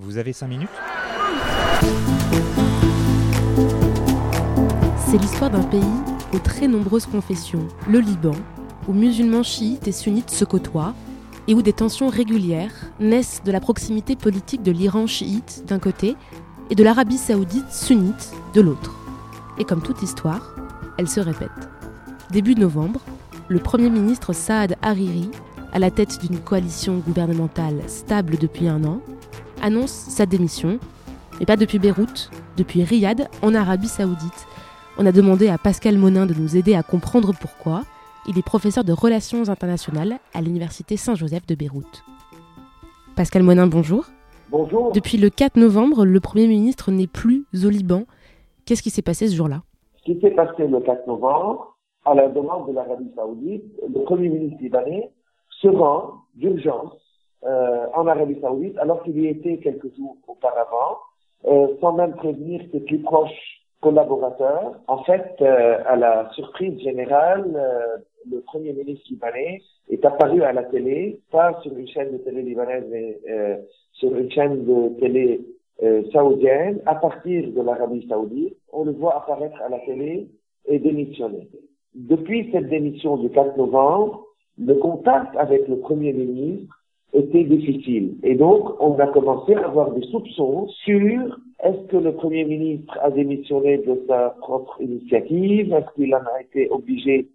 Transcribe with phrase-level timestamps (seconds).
[0.00, 0.68] Vous avez 5 minutes
[5.06, 5.82] C'est l'histoire d'un pays
[6.32, 8.34] aux très nombreuses confessions, le Liban,
[8.86, 10.94] où musulmans chiites et sunnites se côtoient
[11.48, 16.16] et où des tensions régulières naissent de la proximité politique de l'Iran chiite d'un côté
[16.70, 18.94] et de l'Arabie saoudite sunnite de l'autre.
[19.58, 20.54] Et comme toute histoire,
[20.98, 21.50] elle se répète.
[22.30, 23.00] Début novembre,
[23.48, 25.30] le Premier ministre Saad Hariri,
[25.72, 29.00] à la tête d'une coalition gouvernementale stable depuis un an,
[29.62, 30.78] annonce sa démission,
[31.38, 34.46] mais pas depuis Beyrouth, depuis Riyad, en Arabie saoudite.
[34.98, 37.82] On a demandé à Pascal Monin de nous aider à comprendre pourquoi.
[38.26, 42.04] Il est professeur de relations internationales à l'Université Saint-Joseph de Beyrouth.
[43.16, 44.06] Pascal Monin, bonjour.
[44.50, 44.92] Bonjour.
[44.92, 48.04] Depuis le 4 novembre, le Premier ministre n'est plus au Liban.
[48.64, 49.62] Qu'est-ce qui s'est passé ce jour-là?
[49.98, 54.28] Ce qui s'est passé le 4 novembre, à la demande de l'Arabie saoudite, le Premier
[54.28, 55.10] ministre libanais
[55.60, 56.92] se rend d'urgence
[57.44, 60.98] euh, en Arabie saoudite alors qu'il y était quelques jours auparavant,
[61.46, 64.80] euh, sans même prévenir ses plus proches collaborateurs.
[64.88, 67.98] En fait, euh, à la surprise générale, euh,
[68.30, 72.42] le Premier ministre libanais est apparu à la télé, pas sur une chaîne de télé
[72.42, 73.56] libanaise, mais euh,
[73.92, 75.40] sur une chaîne de télé
[75.82, 78.56] euh, saoudienne, à partir de l'Arabie saoudite.
[78.72, 80.28] On le voit apparaître à la télé
[80.66, 81.48] et démissionner.
[81.94, 84.24] Depuis cette démission du 4 novembre,
[84.58, 86.74] le contact avec le Premier ministre
[87.12, 88.16] était difficile.
[88.22, 92.98] Et donc, on a commencé à avoir des soupçons sur est-ce que le Premier ministre
[93.02, 97.28] a démissionné de sa propre initiative Est-ce qu'il en a été obligé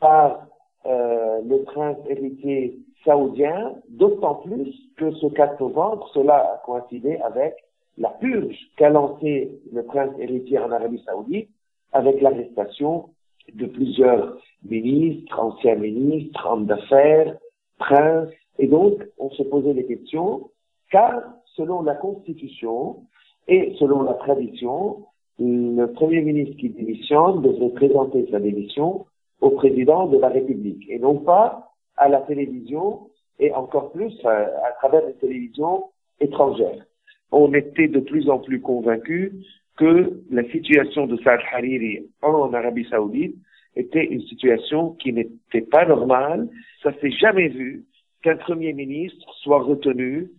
[0.00, 0.46] par
[0.86, 7.54] euh, le prince héritier saoudien D'autant plus que ce 4 novembre, cela a coïncidé avec
[7.98, 11.48] la purge qu'a lancée le prince héritier en Arabie saoudite
[11.92, 13.10] avec l'arrestation
[13.54, 17.36] de plusieurs ministres, anciens ministres, hommes d'affaires,
[17.78, 18.28] princes.
[18.62, 20.48] Et donc, on se posait des questions,
[20.92, 21.20] car
[21.56, 23.00] selon la Constitution
[23.48, 25.04] et selon la tradition,
[25.40, 29.04] le Premier ministre qui démissionne devrait présenter sa démission
[29.40, 33.08] au président de la République et non pas à la télévision
[33.40, 35.86] et encore plus à, à travers les télévisions
[36.20, 36.86] étrangères.
[37.32, 39.32] On était de plus en plus convaincus
[39.76, 43.34] que la situation de Saad Hariri en Arabie Saoudite
[43.74, 46.48] était une situation qui n'était pas normale.
[46.84, 47.86] Ça s'est jamais vu
[48.22, 50.30] qu'un premier ministre soit retenu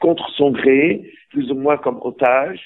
[0.00, 2.60] contre son gré, plus ou moins comme otage,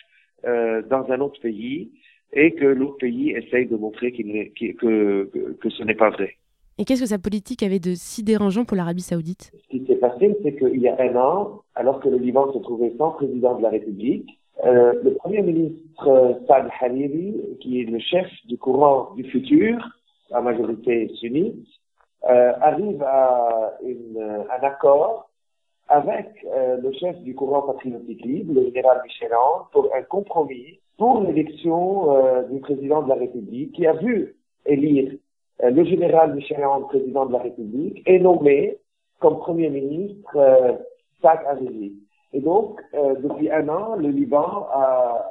[0.46, 1.90] euh, dans un autre pays,
[2.32, 6.34] et que l'autre pays essaye de montrer qu'il que, que, que ce n'est pas vrai.
[6.80, 9.50] Et qu'est-ce que sa politique avait de si dérangeant pour l'Arabie saoudite?
[9.52, 12.58] Ce qui s'est passé, c'est qu'il y a un an, alors que le Liban se
[12.58, 14.28] trouvait sans président de la République,
[14.64, 19.76] euh, le Premier ministre Saad Hariri, qui est le chef du courant du futur,
[20.30, 21.66] à majorité sunnite,
[22.24, 25.28] euh, arrive à une, un accord
[25.88, 31.22] avec euh, le chef du courant patriotique libre, le général Micheland, pour un compromis pour
[31.22, 34.34] l'élection euh, du président de la République, qui a vu
[34.66, 35.12] élire
[35.62, 38.78] euh, le général Micheland, président de la République, et nommé
[39.20, 40.72] comme Premier ministre euh,
[41.22, 41.94] Saad Hariri.
[42.32, 45.24] Et donc, euh, depuis un an, le Liban a,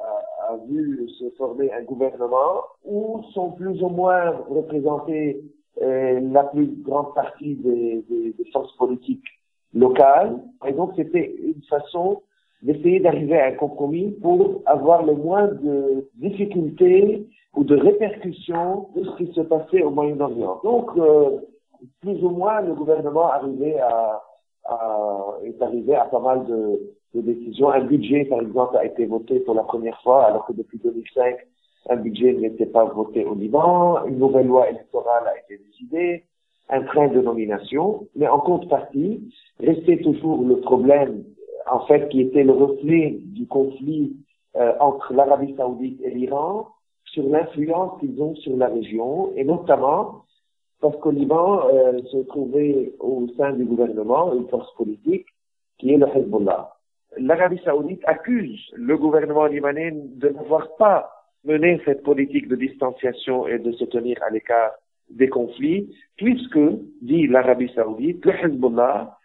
[0.50, 6.68] a, vu se former un gouvernement où sont plus ou moins représentées euh, la plus
[6.82, 8.04] grande partie des,
[8.52, 9.26] forces politiques
[9.74, 10.38] locales.
[10.68, 12.22] Et donc, c'était une façon
[12.62, 19.04] d'essayer d'arriver à un compromis pour avoir le moins de difficultés ou de répercussions de
[19.04, 20.62] ce qui se passait au Moyen-Orient.
[20.64, 21.38] Donc, euh,
[22.02, 24.24] plus ou moins, le gouvernement arrivait à,
[24.66, 27.70] à, est arrivé à pas mal de décisions.
[27.70, 31.38] Un budget, par exemple, a été voté pour la première fois, alors que depuis 2005,
[31.90, 34.06] un budget n'était pas voté au Liban.
[34.06, 36.24] Une nouvelle loi électorale a été décidée,
[36.70, 38.08] un train de nomination.
[38.16, 41.24] Mais en contrepartie, restait toujours le problème,
[41.70, 44.16] en fait, qui était le reflet du conflit
[44.56, 46.68] euh, entre l'Arabie saoudite et l'Iran
[47.06, 50.24] sur l'influence qu'ils ont sur la région, et notamment
[50.82, 55.26] parce qu'au Liban euh, se trouvait au sein du gouvernement une force politique
[55.80, 56.74] qui est le Hezbollah.
[57.18, 61.17] L'Arabie saoudite accuse le gouvernement libanais de n'avoir pas
[61.48, 64.74] mené cette politique de distanciation et de se tenir à l'écart
[65.10, 66.60] des conflits, puisque,
[67.02, 69.18] dit l'Arabie saoudite, le Hezbollah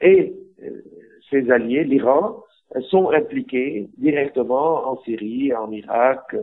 [0.00, 0.82] est, euh,
[1.30, 2.42] ses alliés, l'Iran,
[2.90, 6.36] sont impliqués directement en Syrie, en Irak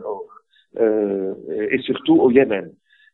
[0.78, 1.34] euh,
[1.70, 2.72] et surtout au Yémen.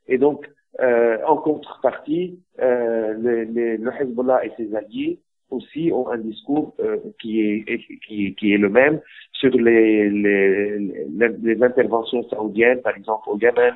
[0.09, 0.49] Et donc,
[0.81, 5.19] euh, en contrepartie, euh, le Hezbollah et ses alliés
[5.53, 9.01] aussi ont un discours euh, qui, est, qui, qui, est le même
[9.33, 13.75] sur les, les, les, interventions saoudiennes, par exemple au Yémen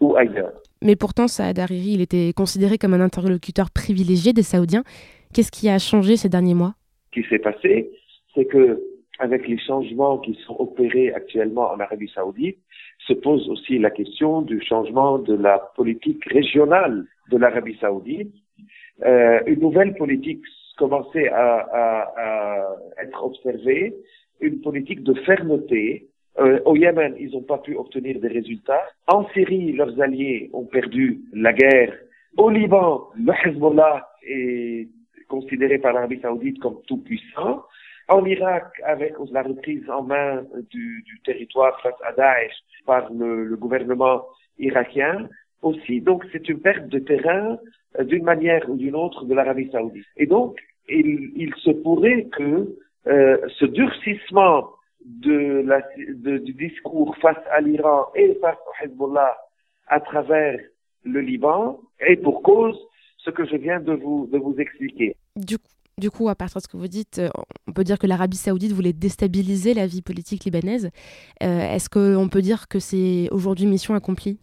[0.00, 0.52] ou ailleurs.
[0.82, 4.82] Mais pourtant, Saad Hariri, il était considéré comme un interlocuteur privilégié des Saoudiens.
[5.34, 6.74] Qu'est-ce qui a changé ces derniers mois?
[7.06, 7.90] Ce qui s'est passé,
[8.34, 8.82] c'est que
[9.18, 12.58] avec les changements qui sont opérés actuellement en Arabie Saoudite,
[13.06, 18.32] se pose aussi la question du changement de la politique régionale de l'Arabie Saoudite.
[19.04, 20.42] Euh, une nouvelle politique
[20.76, 23.94] commençait à, à, à, être observée,
[24.40, 26.06] une politique de fermeté.
[26.38, 28.82] Euh, au Yémen, ils n'ont pas pu obtenir des résultats.
[29.06, 31.94] En Syrie, leurs alliés ont perdu la guerre.
[32.36, 34.88] Au Liban, le Hezbollah est
[35.28, 37.64] considéré par l'Arabie Saoudite comme tout puissant.
[38.08, 42.54] En Irak, avec la reprise en main du, du territoire face à Daesh
[42.86, 44.24] par le, le gouvernement
[44.58, 45.28] irakien,
[45.62, 47.58] aussi, donc c'est une perte de terrain
[47.98, 50.06] d'une manière ou d'une autre de l'Arabie saoudite.
[50.16, 50.58] Et donc,
[50.88, 52.76] il, il se pourrait que
[53.06, 54.70] euh, ce durcissement
[55.04, 59.36] de la, de, du discours face à l'Iran et face au Hezbollah
[59.88, 60.58] à travers
[61.04, 62.78] le Liban est pour cause
[63.18, 65.16] ce que je viens de vous, de vous expliquer.
[65.36, 65.64] Du coup,
[65.98, 67.28] du coup, à partir de ce que vous dites, euh,
[67.68, 70.90] on peut dire que l'Arabie saoudite voulait déstabiliser la vie politique libanaise.
[71.42, 74.38] Euh, est-ce qu'on peut dire que c'est aujourd'hui mission accomplie?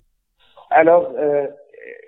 [0.69, 1.47] Alors, euh,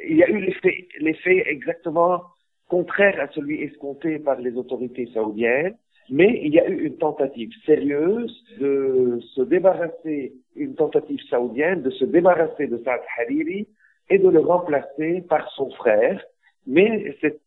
[0.08, 0.54] il y a eu
[1.00, 2.22] l'effet exactement
[2.68, 5.76] contraire à celui escompté par les autorités saoudiennes,
[6.10, 11.92] mais il y a eu une tentative sérieuse de se débarrasser, une tentative saoudienne de
[11.92, 13.68] se débarrasser de Saad Hariri
[14.10, 16.24] et de le remplacer par son frère.
[16.66, 17.42] Mais cette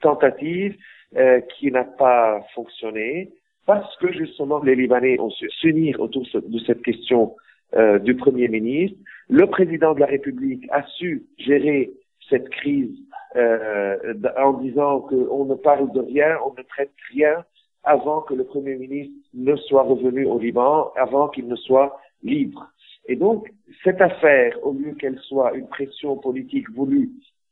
[0.00, 0.76] tentative
[1.16, 3.30] euh, qui n'a pas fonctionné
[3.66, 7.36] parce que justement les Libanais ont su s'unir autour de cette question
[7.76, 8.98] euh, du Premier ministre.
[9.32, 11.90] Le président de la République a su gérer
[12.28, 12.94] cette crise
[13.34, 13.96] euh,
[14.36, 17.42] en disant qu'on ne parle de rien, on ne traite rien
[17.82, 22.70] avant que le Premier ministre ne soit revenu au Liban, avant qu'il ne soit libre.
[23.06, 23.50] Et donc,
[23.82, 27.08] cette affaire, au lieu qu'elle soit une pression politique voulue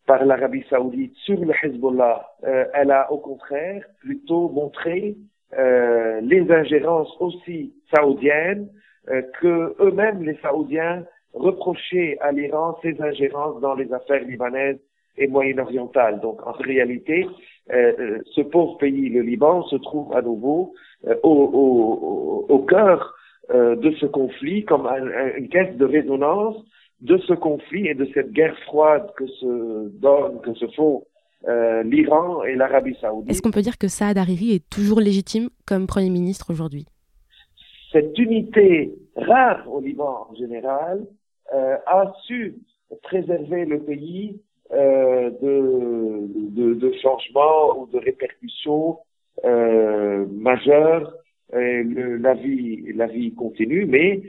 [0.06, 5.16] par l'Arabie saoudite sur le Hezbollah, euh, elle a au contraire plutôt montré
[5.58, 8.68] euh, les ingérences aussi saoudiennes
[9.08, 14.80] euh, que eux-mêmes les Saoudiens reprochaient à l'Iran ses ingérences dans les affaires libanaises
[15.16, 16.20] et moyen-orientales.
[16.20, 17.26] Donc en réalité,
[17.72, 20.74] euh, ce pauvre pays, le Liban, se trouve à nouveau
[21.22, 23.14] au, au, au, cœur
[23.52, 26.56] de ce conflit comme une caisse de résonance
[27.00, 31.04] de ce conflit et de cette guerre froide que se donnent, que se font
[31.48, 33.30] euh, l'Iran et l'Arabie saoudite.
[33.30, 36.86] Est-ce qu'on peut dire que Saad Hariri est toujours légitime comme Premier ministre aujourd'hui?
[37.92, 41.04] Cette unité rare au Liban en général euh,
[41.52, 42.54] a su
[43.02, 44.40] préserver le pays
[44.72, 48.98] euh, de, de, de, changements ou de répercussions
[49.44, 51.12] euh, majeures.
[51.52, 54.22] Le, la vie, la vie continue, mais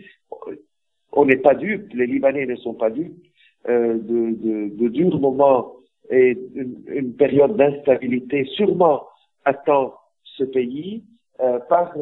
[1.12, 3.24] on n'est pas dupes, les Libanais ne sont pas dupes
[3.70, 5.76] euh, de, de, de, durs moments
[6.10, 9.04] et une, période d'instabilité sûrement
[9.46, 11.04] attend ce pays
[11.42, 11.94] euh, par,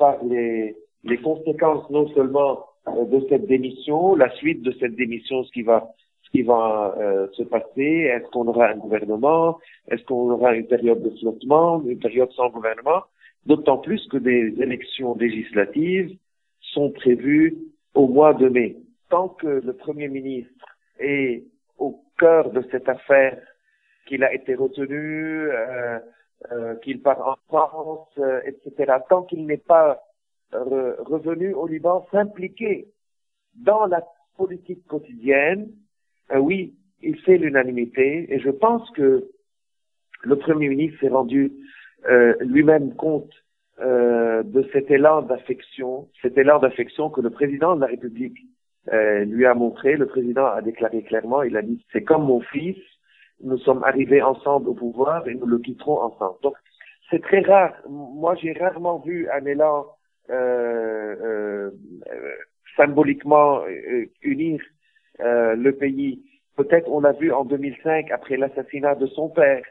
[0.00, 5.44] par les, les conséquences non seulement euh, de cette démission, la suite de cette démission,
[5.44, 5.88] ce qui va
[6.22, 10.66] ce qui va euh, se passer, est-ce qu'on aura un gouvernement, est-ce qu'on aura une
[10.66, 13.04] période de flottement, une période sans gouvernement,
[13.46, 16.16] d'autant plus que des élections législatives
[16.60, 17.56] sont prévues
[17.94, 18.76] au mois de mai.
[19.08, 20.66] Tant que le Premier ministre
[20.98, 21.44] est
[21.78, 23.38] au cœur de cette affaire,
[24.06, 25.98] qu'il a été retenu, euh,
[26.52, 30.02] euh, qu'il part en France, euh, etc., tant qu'il n'est pas
[30.52, 32.88] revenu au Liban s'impliquer
[33.54, 34.02] dans la
[34.36, 35.68] politique quotidienne,
[36.34, 39.28] oui, il fait l'unanimité et je pense que
[40.22, 41.52] le Premier ministre s'est rendu
[42.40, 43.32] lui-même compte
[43.78, 48.38] euh, de cet élan d'affection, cet élan d'affection que le président de la République
[48.90, 49.96] euh, lui a montré.
[49.96, 52.78] Le président a déclaré clairement, il a dit, c'est comme mon fils,
[53.42, 56.38] nous sommes arrivés ensemble au pouvoir et nous le quitterons ensemble.
[56.42, 56.54] Donc,
[57.10, 57.74] c'est très rare.
[57.86, 59.95] Moi, j'ai rarement vu un élan euh, euh
[62.76, 63.62] symboliquement
[64.22, 64.60] unir
[65.18, 66.22] le pays.
[66.56, 69.62] Peut-être on l'a vu en 2005 après l'assassinat de son père.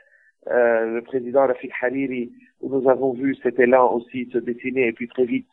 [0.48, 2.32] Euh, le président Rafik Hariri,
[2.62, 5.48] où nous avons vu cet élan aussi se dessiner, et puis très vite,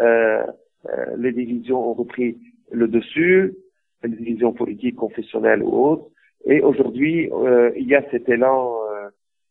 [0.00, 0.42] euh,
[0.88, 2.38] euh, les divisions ont repris
[2.70, 3.54] le dessus,
[4.02, 6.06] les divisions politiques, confessionnelles ou autres,
[6.46, 7.30] et aujourd'hui,
[7.76, 8.74] il y a cet élan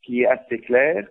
[0.02, 1.06] qui est assez clair.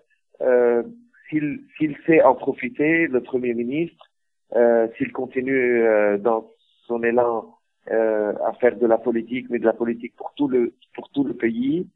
[1.28, 4.11] S'il sait en profiter, le Premier ministre,
[4.54, 6.50] euh, s'il continue euh, dans
[6.87, 7.56] son élan
[7.90, 11.25] euh, à faire de la politique, mais de la politique pour tout le pour tout
[11.25, 11.87] le pays,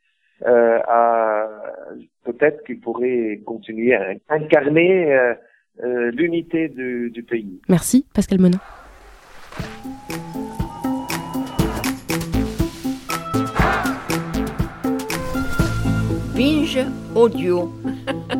[0.46, 0.78] euh,
[2.24, 5.34] peut-être qu'il pourrait continuer à incarner euh,
[5.82, 7.60] euh, l'unité du, du pays.
[7.68, 8.58] Merci, Pascal Monin.
[16.34, 17.70] Binge audio.